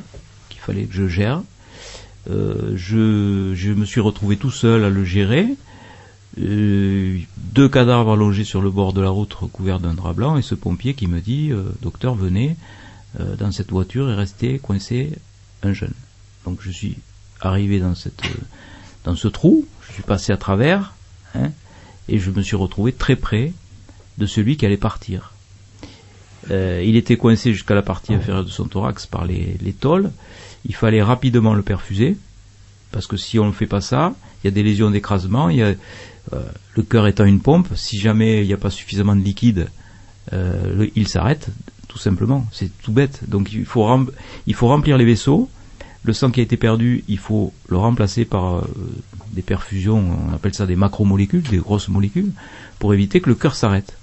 qu'il 0.48 0.60
fallait 0.60 0.84
que 0.84 0.94
je 0.94 1.08
gère. 1.08 1.42
je, 2.28 3.52
je 3.54 3.72
me 3.72 3.84
suis 3.84 4.00
retrouvé 4.00 4.36
tout 4.36 4.50
seul 4.50 4.84
à 4.84 4.90
le 4.90 5.04
gérer. 5.04 5.48
Euh, 6.38 7.18
deux 7.36 7.68
cadavres 7.68 8.12
allongés 8.12 8.44
sur 8.44 8.62
le 8.62 8.70
bord 8.70 8.94
de 8.94 9.02
la 9.02 9.10
route 9.10 9.34
recouverts 9.34 9.80
d'un 9.80 9.92
drap 9.92 10.14
blanc 10.14 10.38
et 10.38 10.42
ce 10.42 10.54
pompier 10.54 10.94
qui 10.94 11.06
me 11.06 11.20
dit 11.20 11.52
euh, 11.52 11.64
docteur 11.82 12.14
venez 12.14 12.56
euh, 13.20 13.36
dans 13.36 13.52
cette 13.52 13.70
voiture 13.70 14.08
est 14.08 14.14
resté 14.14 14.58
coincé 14.58 15.12
un 15.62 15.74
jeune 15.74 15.92
donc 16.46 16.60
je 16.62 16.70
suis 16.70 16.96
arrivé 17.38 17.80
dans 17.80 17.94
cette 17.94 18.22
dans 19.04 19.16
ce 19.16 19.28
trou 19.28 19.66
je 19.86 19.92
suis 19.92 20.02
passé 20.02 20.32
à 20.32 20.36
travers 20.36 20.94
hein, 21.34 21.50
et 22.08 22.18
je 22.18 22.30
me 22.30 22.42
suis 22.42 22.56
retrouvé 22.56 22.92
très 22.92 23.16
près 23.16 23.52
de 24.18 24.26
celui 24.26 24.56
qui 24.56 24.66
allait 24.66 24.76
partir 24.76 25.32
il 26.50 26.96
était 26.96 27.16
coincé 27.16 27.52
jusqu'à 27.52 27.74
la 27.74 27.82
partie 27.82 28.12
inférieure 28.12 28.44
de 28.44 28.50
son 28.50 28.66
thorax 28.66 29.06
par 29.06 29.24
les, 29.24 29.56
les 29.60 29.72
tôles 29.72 30.10
il 30.66 30.74
fallait 30.74 31.02
rapidement 31.02 31.54
le 31.54 31.62
perfuser 31.62 32.16
parce 32.90 33.06
que 33.06 33.16
si 33.16 33.38
on 33.38 33.46
ne 33.46 33.52
fait 33.52 33.66
pas 33.66 33.80
ça 33.80 34.12
il 34.42 34.48
y 34.48 34.48
a 34.48 34.50
des 34.50 34.64
lésions 34.64 34.90
d'écrasement 34.90 35.50
euh, 36.32 36.42
le 36.74 36.82
cœur 36.82 37.06
étant 37.06 37.24
une 37.24 37.40
pompe, 37.40 37.68
si 37.74 37.98
jamais 37.98 38.42
il 38.42 38.46
n'y 38.46 38.52
a 38.52 38.58
pas 38.58 38.70
suffisamment 38.70 39.16
de 39.16 39.22
liquide, 39.22 39.68
euh, 40.32 40.86
il 40.94 41.08
s'arrête, 41.08 41.48
tout 41.88 41.98
simplement. 41.98 42.46
C'est 42.52 42.70
tout 42.82 42.92
bête. 42.92 43.28
Donc 43.28 43.52
il 43.52 43.64
faut 43.64 43.84
remplir 43.84 44.96
les 44.96 45.04
vaisseaux. 45.04 45.48
Le 46.04 46.12
sang 46.12 46.30
qui 46.30 46.40
a 46.40 46.42
été 46.42 46.56
perdu, 46.56 47.04
il 47.08 47.18
faut 47.18 47.52
le 47.68 47.76
remplacer 47.76 48.24
par 48.24 48.56
euh, 48.56 48.62
des 49.32 49.42
perfusions, 49.42 50.02
on 50.28 50.34
appelle 50.34 50.54
ça 50.54 50.66
des 50.66 50.76
macromolécules, 50.76 51.42
des 51.42 51.58
grosses 51.58 51.88
molécules, 51.88 52.32
pour 52.78 52.92
éviter 52.92 53.20
que 53.20 53.28
le 53.28 53.36
cœur 53.36 53.54
s'arrête. 53.54 53.96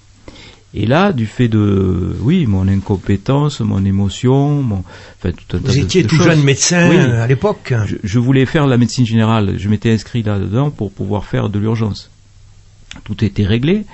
Et 0.73 0.85
là, 0.85 1.11
du 1.11 1.25
fait 1.25 1.47
de, 1.47 2.15
oui, 2.21 2.45
mon 2.45 2.67
incompétence, 2.67 3.59
mon 3.59 3.83
émotion, 3.83 4.61
mon, 4.61 4.83
enfin 5.17 5.31
tout 5.31 5.57
un 5.57 5.59
Vous 5.59 5.79
étiez 5.79 6.05
tout 6.05 6.21
jeune 6.21 6.43
médecin 6.43 6.89
à 6.89 7.25
l'époque. 7.25 7.73
Je, 7.87 7.95
je, 8.03 8.19
voulais 8.19 8.45
faire 8.45 8.67
la 8.67 8.77
médecine 8.77 9.05
générale. 9.05 9.55
Je 9.57 9.67
m'étais 9.67 9.91
inscrit 9.91 10.21
là-dedans 10.21 10.69
pour 10.69 10.91
pouvoir 10.91 11.25
faire 11.25 11.49
de 11.49 11.57
l'urgence. 11.57 12.11
Tout 13.03 13.23
était 13.25 13.45
réglé. 13.45 13.85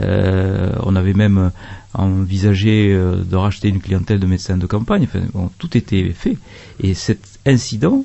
Euh, 0.00 0.72
on 0.82 0.96
avait 0.96 1.12
même 1.12 1.50
envisagé 1.94 2.92
euh, 2.92 3.16
de 3.22 3.36
racheter 3.36 3.68
une 3.68 3.80
clientèle 3.80 4.18
de 4.18 4.26
médecins 4.26 4.56
de 4.56 4.66
campagne. 4.66 5.06
Tout 5.58 5.76
était 5.76 6.10
fait. 6.10 6.36
Et 6.80 6.94
cet 6.94 7.38
incident 7.46 8.04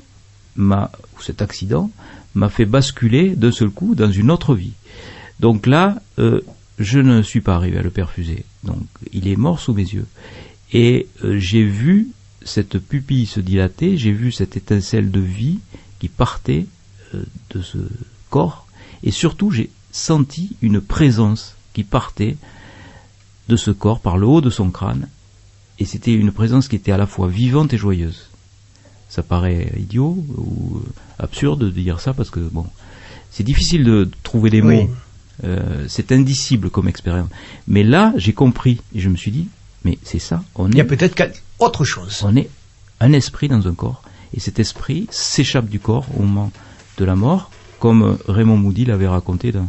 ou 0.58 1.22
cet 1.22 1.40
accident, 1.40 1.90
m'a 2.34 2.48
fait 2.48 2.64
basculer 2.64 3.36
d'un 3.36 3.52
seul 3.52 3.70
coup 3.70 3.94
dans 3.94 4.10
une 4.10 4.30
autre 4.30 4.56
vie. 4.56 4.72
Donc 5.38 5.68
là, 5.68 6.02
euh, 6.18 6.40
je 6.80 6.98
ne 6.98 7.22
suis 7.22 7.40
pas 7.40 7.54
arrivé 7.54 7.78
à 7.78 7.82
le 7.82 7.90
perfuser. 7.90 8.44
Donc 8.64 8.82
il 9.12 9.28
est 9.28 9.36
mort 9.36 9.60
sous 9.60 9.72
mes 9.72 9.82
yeux. 9.82 10.06
Et 10.72 11.06
j'ai 11.22 11.62
vu 11.62 12.08
cette 12.44 12.78
pupille 12.78 13.26
se 13.26 13.38
dilater, 13.38 13.96
j'ai 13.96 14.10
vu 14.10 14.32
cette 14.32 14.56
étincelle 14.56 15.12
de 15.12 15.20
vie 15.20 15.60
qui 16.00 16.08
partait 16.08 16.66
de 17.14 17.62
ce 17.62 17.78
corps, 18.30 18.66
et 19.02 19.10
surtout 19.10 19.50
j'ai 19.50 19.70
senti 19.92 20.56
une 20.60 20.80
présence 20.80 21.56
qui 21.78 21.84
partait 21.84 22.36
de 23.48 23.54
ce 23.54 23.70
corps 23.70 24.00
par 24.00 24.18
le 24.18 24.26
haut 24.26 24.40
de 24.40 24.50
son 24.50 24.70
crâne, 24.70 25.06
et 25.78 25.84
c'était 25.84 26.12
une 26.12 26.32
présence 26.32 26.66
qui 26.66 26.74
était 26.74 26.90
à 26.90 26.96
la 26.96 27.06
fois 27.06 27.28
vivante 27.28 27.72
et 27.72 27.78
joyeuse. 27.78 28.30
Ça 29.08 29.22
paraît 29.22 29.72
idiot 29.78 30.24
ou 30.36 30.82
absurde 31.20 31.60
de 31.60 31.70
dire 31.70 32.00
ça 32.00 32.12
parce 32.14 32.30
que 32.30 32.40
bon, 32.40 32.66
c'est 33.30 33.44
difficile 33.44 33.84
de 33.84 34.10
trouver 34.24 34.50
les 34.50 34.60
mots. 34.60 34.90
Euh, 35.44 35.84
c'est 35.88 36.10
indicible 36.10 36.68
comme 36.68 36.88
expérience. 36.88 37.28
Mais 37.68 37.84
là, 37.84 38.12
j'ai 38.16 38.32
compris 38.32 38.80
et 38.92 38.98
je 38.98 39.08
me 39.08 39.14
suis 39.14 39.30
dit, 39.30 39.46
mais 39.84 39.98
c'est 40.02 40.18
ça. 40.18 40.42
On 40.56 40.68
Il 40.68 40.78
y 40.78 40.80
a 40.80 40.84
peut-être 40.84 41.14
autre 41.60 41.84
chose. 41.84 42.22
On 42.24 42.34
est 42.34 42.50
un 42.98 43.12
esprit 43.12 43.46
dans 43.46 43.68
un 43.68 43.74
corps 43.74 44.02
et 44.36 44.40
cet 44.40 44.58
esprit 44.58 45.06
s'échappe 45.10 45.68
du 45.68 45.78
corps 45.78 46.06
au 46.18 46.22
moment 46.22 46.50
de 46.96 47.04
la 47.04 47.14
mort, 47.14 47.52
comme 47.78 48.18
Raymond 48.26 48.56
Moody 48.56 48.84
l'avait 48.84 49.06
raconté 49.06 49.52
dans, 49.52 49.68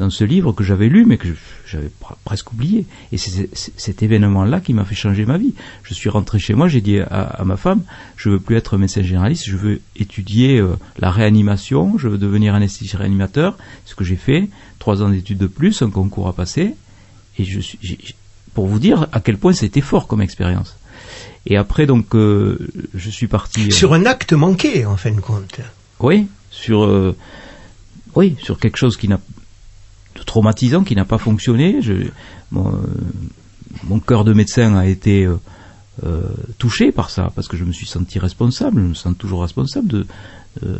dans 0.00 0.08
ce 0.08 0.24
livre 0.24 0.52
que 0.52 0.64
j'avais 0.64 0.88
lu 0.88 1.04
mais 1.04 1.18
que 1.18 1.28
j'avais 1.66 1.90
presque 2.24 2.52
oublié. 2.52 2.86
Et 3.12 3.18
c'est 3.18 3.50
cet 3.54 4.02
événement-là 4.02 4.60
qui 4.60 4.72
m'a 4.72 4.86
fait 4.86 4.94
changer 4.94 5.26
ma 5.26 5.36
vie. 5.36 5.54
Je 5.82 5.92
suis 5.92 6.08
rentré 6.08 6.38
chez 6.38 6.54
moi, 6.54 6.68
j'ai 6.68 6.80
dit 6.80 6.98
à, 6.98 7.42
ma 7.44 7.58
femme, 7.58 7.82
je 8.16 8.30
veux 8.30 8.40
plus 8.40 8.56
être 8.56 8.78
médecin 8.78 9.02
généraliste, 9.02 9.44
je 9.46 9.56
veux 9.56 9.80
étudier 9.96 10.58
euh, 10.58 10.76
la 10.98 11.10
réanimation, 11.10 11.98
je 11.98 12.08
veux 12.08 12.16
devenir 12.16 12.54
anesthésiste 12.54 12.96
réanimateur, 12.96 13.58
ce 13.84 13.94
que 13.94 14.02
j'ai 14.02 14.16
fait, 14.16 14.48
trois 14.78 15.02
ans 15.02 15.10
d'études 15.10 15.38
de 15.38 15.46
plus, 15.46 15.82
un 15.82 15.90
concours 15.90 16.28
à 16.28 16.32
passer, 16.32 16.74
et 17.38 17.44
je 17.44 17.60
suis, 17.60 17.78
pour 18.54 18.66
vous 18.66 18.78
dire 18.78 19.06
à 19.12 19.20
quel 19.20 19.36
point 19.36 19.52
c'était 19.52 19.82
fort 19.82 20.06
comme 20.06 20.22
expérience. 20.22 20.78
Et 21.46 21.58
après 21.58 21.84
donc, 21.84 22.14
euh, 22.14 22.58
je 22.94 23.10
suis 23.10 23.26
parti 23.26 23.68
euh, 23.68 23.70
sur 23.70 23.92
un 23.92 24.06
acte 24.06 24.32
manqué 24.32 24.86
en 24.86 24.96
fin 24.96 25.10
de 25.10 25.20
compte. 25.20 25.60
Oui, 26.00 26.26
sur 26.50 27.14
oui, 28.14 28.36
sur 28.42 28.58
quelque 28.58 28.78
chose 28.78 28.96
qui 28.96 29.08
n'a 29.08 29.20
traumatisant 30.24 30.84
qui 30.84 30.94
n'a 30.94 31.04
pas 31.04 31.18
fonctionné. 31.18 31.80
Je, 31.82 31.94
mon, 32.50 32.72
mon, 33.84 34.00
cœur 34.00 34.24
de 34.24 34.32
médecin 34.32 34.76
a 34.76 34.86
été 34.86 35.24
euh, 35.24 35.36
euh, 36.04 36.22
touché 36.58 36.92
par 36.92 37.10
ça 37.10 37.30
parce 37.34 37.48
que 37.48 37.56
je 37.56 37.64
me 37.64 37.72
suis 37.72 37.86
senti 37.86 38.18
responsable, 38.18 38.80
je 38.80 38.86
me 38.86 38.94
sens 38.94 39.14
toujours 39.18 39.42
responsable 39.42 39.88
de 39.88 40.06
euh, 40.64 40.78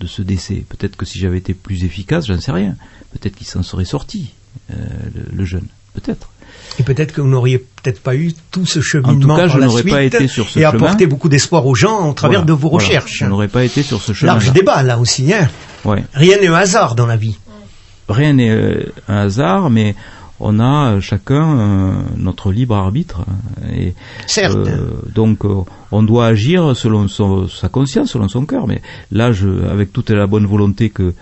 de 0.00 0.06
ce 0.06 0.22
décès. 0.22 0.64
Peut-être 0.68 0.96
que 0.96 1.06
si 1.06 1.18
j'avais 1.18 1.38
été 1.38 1.54
plus 1.54 1.84
efficace, 1.84 2.26
j'en 2.26 2.40
sais 2.40 2.52
rien. 2.52 2.74
Peut-être 3.12 3.36
qu'il 3.36 3.46
s'en 3.46 3.62
serait 3.62 3.84
sorti 3.84 4.32
le, 4.68 5.44
jeune. 5.44 5.66
Peut-être. 5.94 6.28
Et 6.80 6.82
peut-être 6.82 7.12
que 7.12 7.20
vous 7.20 7.28
n'auriez 7.28 7.58
peut-être 7.58 8.02
pas 8.02 8.16
eu 8.16 8.34
tout 8.50 8.66
ce 8.66 8.80
cheminement. 8.80 9.34
En 9.34 9.36
tout 9.36 9.42
cas, 9.42 9.48
je 9.48 9.58
n'aurais 9.58 9.84
pas 9.84 10.02
été 10.02 10.26
sur 10.26 10.48
ce 10.48 10.58
et 10.58 10.62
chemin. 10.62 10.74
Apporté 10.74 11.06
beaucoup 11.06 11.28
d'espoir 11.28 11.66
aux 11.66 11.76
gens 11.76 12.10
au 12.10 12.14
travers 12.14 12.44
de 12.44 12.52
vos 12.52 12.68
recherches. 12.68 13.18
Je 13.20 13.26
n'aurais 13.26 13.46
pas 13.46 13.64
été 13.64 13.84
sur 13.84 14.02
ce 14.02 14.12
chemin. 14.12 14.32
Large 14.32 14.52
débat 14.52 14.82
là 14.82 14.98
aussi, 14.98 15.32
hein. 15.32 15.48
Ouais. 15.84 16.04
Rien 16.12 16.40
n'est 16.40 16.48
au 16.48 16.54
hasard 16.54 16.96
dans 16.96 17.06
la 17.06 17.16
vie 17.16 17.38
rien 18.08 18.34
n'est 18.34 18.50
euh, 18.50 18.92
un 19.08 19.16
hasard, 19.16 19.70
mais 19.70 19.94
on 20.38 20.60
a 20.60 20.92
euh, 20.92 21.00
chacun 21.00 21.58
euh, 21.58 21.92
notre 22.16 22.52
libre 22.52 22.76
arbitre. 22.76 23.22
Et, 23.72 23.94
Certes. 24.26 24.68
donc 25.14 25.40
on 25.92 26.02
doit 26.02 26.26
agir 26.26 26.76
selon 26.76 27.08
sa 27.08 27.68
conscience, 27.68 28.10
selon 28.10 28.28
son 28.28 28.44
cœur. 28.44 28.66
Mais 28.66 28.82
là, 29.10 29.32
je, 29.32 29.48
avec 29.66 29.92
toute 29.92 30.10
la 30.10 30.26
bonne 30.26 30.46
volonté 30.46 30.90
que 30.90 31.14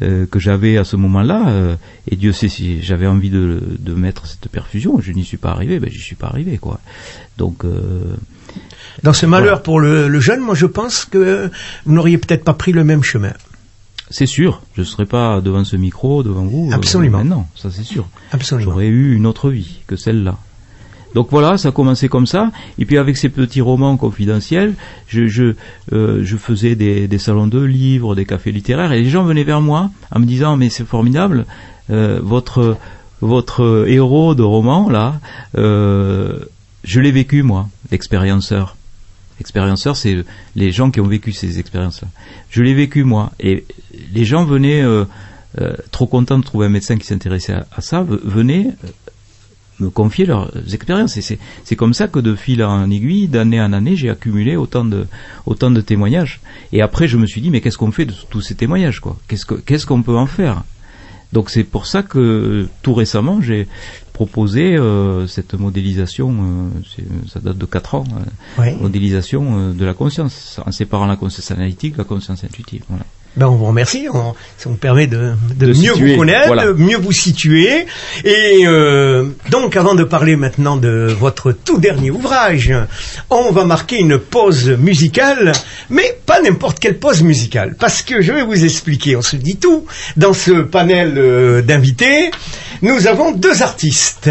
que 0.00 0.38
j'avais 0.38 0.76
à 0.76 0.84
ce 0.84 0.96
moment-là, 0.96 1.78
et 2.10 2.16
Dieu 2.16 2.32
sait 2.32 2.48
si 2.48 2.82
j'avais 2.82 3.06
envie 3.06 3.30
de, 3.30 3.62
de, 3.78 3.94
mettre 3.94 4.26
cette 4.26 4.50
perfusion, 4.50 5.00
je 5.00 5.10
n'y 5.12 5.24
suis 5.24 5.38
pas 5.38 5.50
arrivé, 5.50 5.78
ben 5.78 5.88
j'y 5.88 6.00
suis 6.00 6.16
pas 6.16 6.26
arrivé 6.26 6.58
quoi. 6.58 6.80
Donc 7.38 7.64
dans 9.02 9.12
ce 9.14 9.24
malheur 9.24 9.62
pour 9.62 9.80
le, 9.80 10.08
le, 10.08 10.20
jeune, 10.20 10.40
moi 10.40 10.54
je 10.54 10.66
pense 10.66 11.06
que 11.06 11.50
vous 11.86 11.94
n'auriez 11.94 12.18
peut-être 12.18 12.44
pas 12.44 12.52
pris 12.52 12.72
le 12.72 12.84
même 12.84 13.02
chemin. 13.02 13.32
C'est 14.10 14.26
sûr, 14.26 14.62
je 14.74 14.82
ne 14.82 14.86
serais 14.86 15.06
pas 15.06 15.40
devant 15.40 15.64
ce 15.64 15.76
micro, 15.76 16.22
devant 16.22 16.44
vous. 16.44 16.68
Euh, 16.70 16.74
Absolument. 16.74 17.24
non, 17.24 17.46
ça 17.56 17.70
c'est 17.70 17.82
sûr. 17.82 18.06
Absolument. 18.30 18.70
J'aurais 18.70 18.86
eu 18.86 19.16
une 19.16 19.26
autre 19.26 19.50
vie 19.50 19.80
que 19.86 19.96
celle-là. 19.96 20.36
Donc 21.14 21.28
voilà, 21.30 21.56
ça 21.56 21.68
a 21.68 21.72
commencé 21.72 22.08
comme 22.08 22.26
ça. 22.26 22.52
Et 22.78 22.84
puis 22.84 22.98
avec 22.98 23.16
ces 23.16 23.30
petits 23.30 23.62
romans 23.62 23.96
confidentiels, 23.96 24.74
je, 25.08 25.26
je, 25.26 25.54
euh, 25.92 26.20
je 26.22 26.36
faisais 26.36 26.74
des, 26.74 27.08
des, 27.08 27.18
salons 27.18 27.46
de 27.46 27.60
livres, 27.60 28.14
des 28.14 28.26
cafés 28.26 28.52
littéraires, 28.52 28.92
et 28.92 29.02
les 29.02 29.08
gens 29.08 29.24
venaient 29.24 29.44
vers 29.44 29.62
moi 29.62 29.90
en 30.14 30.20
me 30.20 30.26
disant 30.26 30.56
mais 30.56 30.68
c'est 30.68 30.84
formidable, 30.84 31.46
euh, 31.90 32.20
votre 32.22 32.76
votre 33.22 33.86
héros 33.88 34.34
de 34.34 34.42
roman 34.42 34.90
là, 34.90 35.20
euh, 35.56 36.40
je 36.84 37.00
l'ai 37.00 37.12
vécu 37.12 37.42
moi, 37.42 37.68
l'expérienceur. 37.90 38.76
Expérienceurs, 39.40 39.96
c'est 39.96 40.24
les 40.54 40.72
gens 40.72 40.90
qui 40.90 41.00
ont 41.00 41.06
vécu 41.06 41.32
ces 41.32 41.58
expériences-là. 41.58 42.08
Je 42.50 42.62
l'ai 42.62 42.74
vécu 42.74 43.04
moi, 43.04 43.32
et 43.40 43.64
les 44.12 44.24
gens 44.24 44.44
venaient 44.44 44.82
euh, 44.82 45.04
euh, 45.60 45.74
trop 45.90 46.06
contents 46.06 46.38
de 46.38 46.44
trouver 46.44 46.66
un 46.66 46.70
médecin 46.70 46.96
qui 46.96 47.06
s'intéressait 47.06 47.54
à, 47.54 47.80
ça, 47.80 48.02
venaient 48.02 48.68
euh, 48.84 48.88
me 49.80 49.90
confier 49.90 50.26
leurs 50.26 50.50
expériences. 50.72 51.16
Et 51.16 51.38
c'est 51.64 51.76
comme 51.76 51.94
ça 51.94 52.08
que 52.08 52.18
de 52.18 52.34
fil 52.34 52.62
en 52.64 52.90
aiguille, 52.90 53.28
d'année 53.28 53.60
en 53.60 53.72
année, 53.72 53.96
j'ai 53.96 54.10
accumulé 54.10 54.56
autant 54.56 54.84
de 54.84 55.06
autant 55.44 55.70
de 55.70 55.80
témoignages. 55.80 56.40
Et 56.72 56.80
après, 56.82 57.08
je 57.08 57.16
me 57.18 57.26
suis 57.26 57.40
dit, 57.40 57.50
mais 57.50 57.60
qu'est-ce 57.60 57.78
qu'on 57.78 57.92
fait 57.92 58.06
de 58.06 58.14
tous 58.30 58.40
ces 58.40 58.54
témoignages, 58.54 59.00
quoi? 59.00 59.16
Qu'est-ce 59.28 59.86
qu'on 59.86 60.02
peut 60.02 60.16
en 60.16 60.26
faire? 60.26 60.62
Donc 61.32 61.50
c'est 61.50 61.64
pour 61.64 61.86
ça 61.86 62.02
que 62.02 62.68
tout 62.82 62.94
récemment 62.94 63.40
j'ai 63.40 63.66
proposé 64.12 64.76
euh, 64.76 65.26
cette 65.26 65.52
modélisation, 65.52 66.34
euh, 66.40 66.68
ça 67.28 67.40
date 67.40 67.58
de 67.58 67.66
4 67.66 67.94
ans, 67.96 68.04
euh, 68.58 68.74
modélisation 68.80 69.72
de 69.74 69.84
la 69.84 69.92
conscience, 69.92 70.58
en 70.64 70.72
séparant 70.72 71.04
la 71.04 71.16
conscience 71.16 71.50
analytique 71.50 71.92
de 71.92 71.98
la 71.98 72.04
conscience 72.04 72.42
intuitive. 72.42 72.84
Voilà. 72.88 73.04
Ben, 73.36 73.48
on 73.48 73.56
vous 73.56 73.66
remercie. 73.66 74.06
ça 74.56 74.70
nous 74.70 74.76
permet 74.76 75.06
de, 75.06 75.34
mieux 75.60 75.92
vous 75.92 76.16
connaître, 76.16 76.56
de 76.56 76.72
mieux 76.72 76.96
vous 76.96 77.12
situer. 77.12 77.86
Et 78.24 78.62
euh, 78.64 79.26
donc, 79.50 79.76
avant 79.76 79.94
de 79.94 80.04
parler 80.04 80.36
maintenant 80.36 80.76
de 80.76 81.14
votre 81.18 81.52
tout 81.52 81.78
dernier 81.78 82.10
ouvrage, 82.10 82.72
on 83.28 83.50
va 83.52 83.64
marquer 83.64 83.98
une 83.98 84.18
pause 84.18 84.70
musicale, 84.70 85.52
mais 85.90 86.18
pas 86.24 86.40
n'importe 86.40 86.78
quelle 86.78 86.98
pause 86.98 87.22
musicale, 87.22 87.76
parce 87.78 88.00
que 88.00 88.22
je 88.22 88.32
vais 88.32 88.42
vous 88.42 88.64
expliquer. 88.64 89.16
On 89.16 89.22
se 89.22 89.36
dit 89.36 89.56
tout 89.56 89.84
dans 90.16 90.32
ce 90.32 90.62
panel 90.62 91.14
euh, 91.18 91.60
d'invités. 91.60 92.30
Nous 92.80 93.06
avons 93.06 93.32
deux 93.32 93.62
artistes 93.62 94.30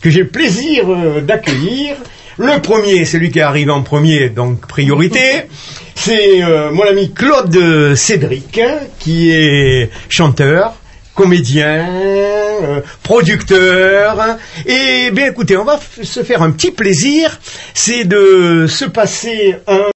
que 0.00 0.10
j'ai 0.10 0.24
plaisir 0.24 0.84
euh, 0.88 1.20
d'accueillir. 1.20 1.96
Le 2.40 2.62
premier, 2.62 3.04
celui 3.04 3.32
qui 3.32 3.40
arrive 3.40 3.68
en 3.68 3.82
premier, 3.82 4.28
donc 4.28 4.66
priorité, 4.68 5.42
c'est 5.96 6.40
euh, 6.40 6.70
mon 6.70 6.84
ami 6.84 7.12
Claude 7.12 7.96
Cédric, 7.96 8.60
qui 9.00 9.32
est 9.32 9.90
chanteur, 10.08 10.74
comédien, 11.16 11.84
euh, 12.62 12.80
producteur. 13.02 14.36
Et 14.66 15.10
bien 15.10 15.26
écoutez, 15.26 15.56
on 15.56 15.64
va 15.64 15.80
se 16.00 16.22
faire 16.22 16.42
un 16.42 16.52
petit 16.52 16.70
plaisir, 16.70 17.40
c'est 17.74 18.04
de 18.04 18.66
se 18.68 18.84
passer 18.84 19.56
un 19.66 19.86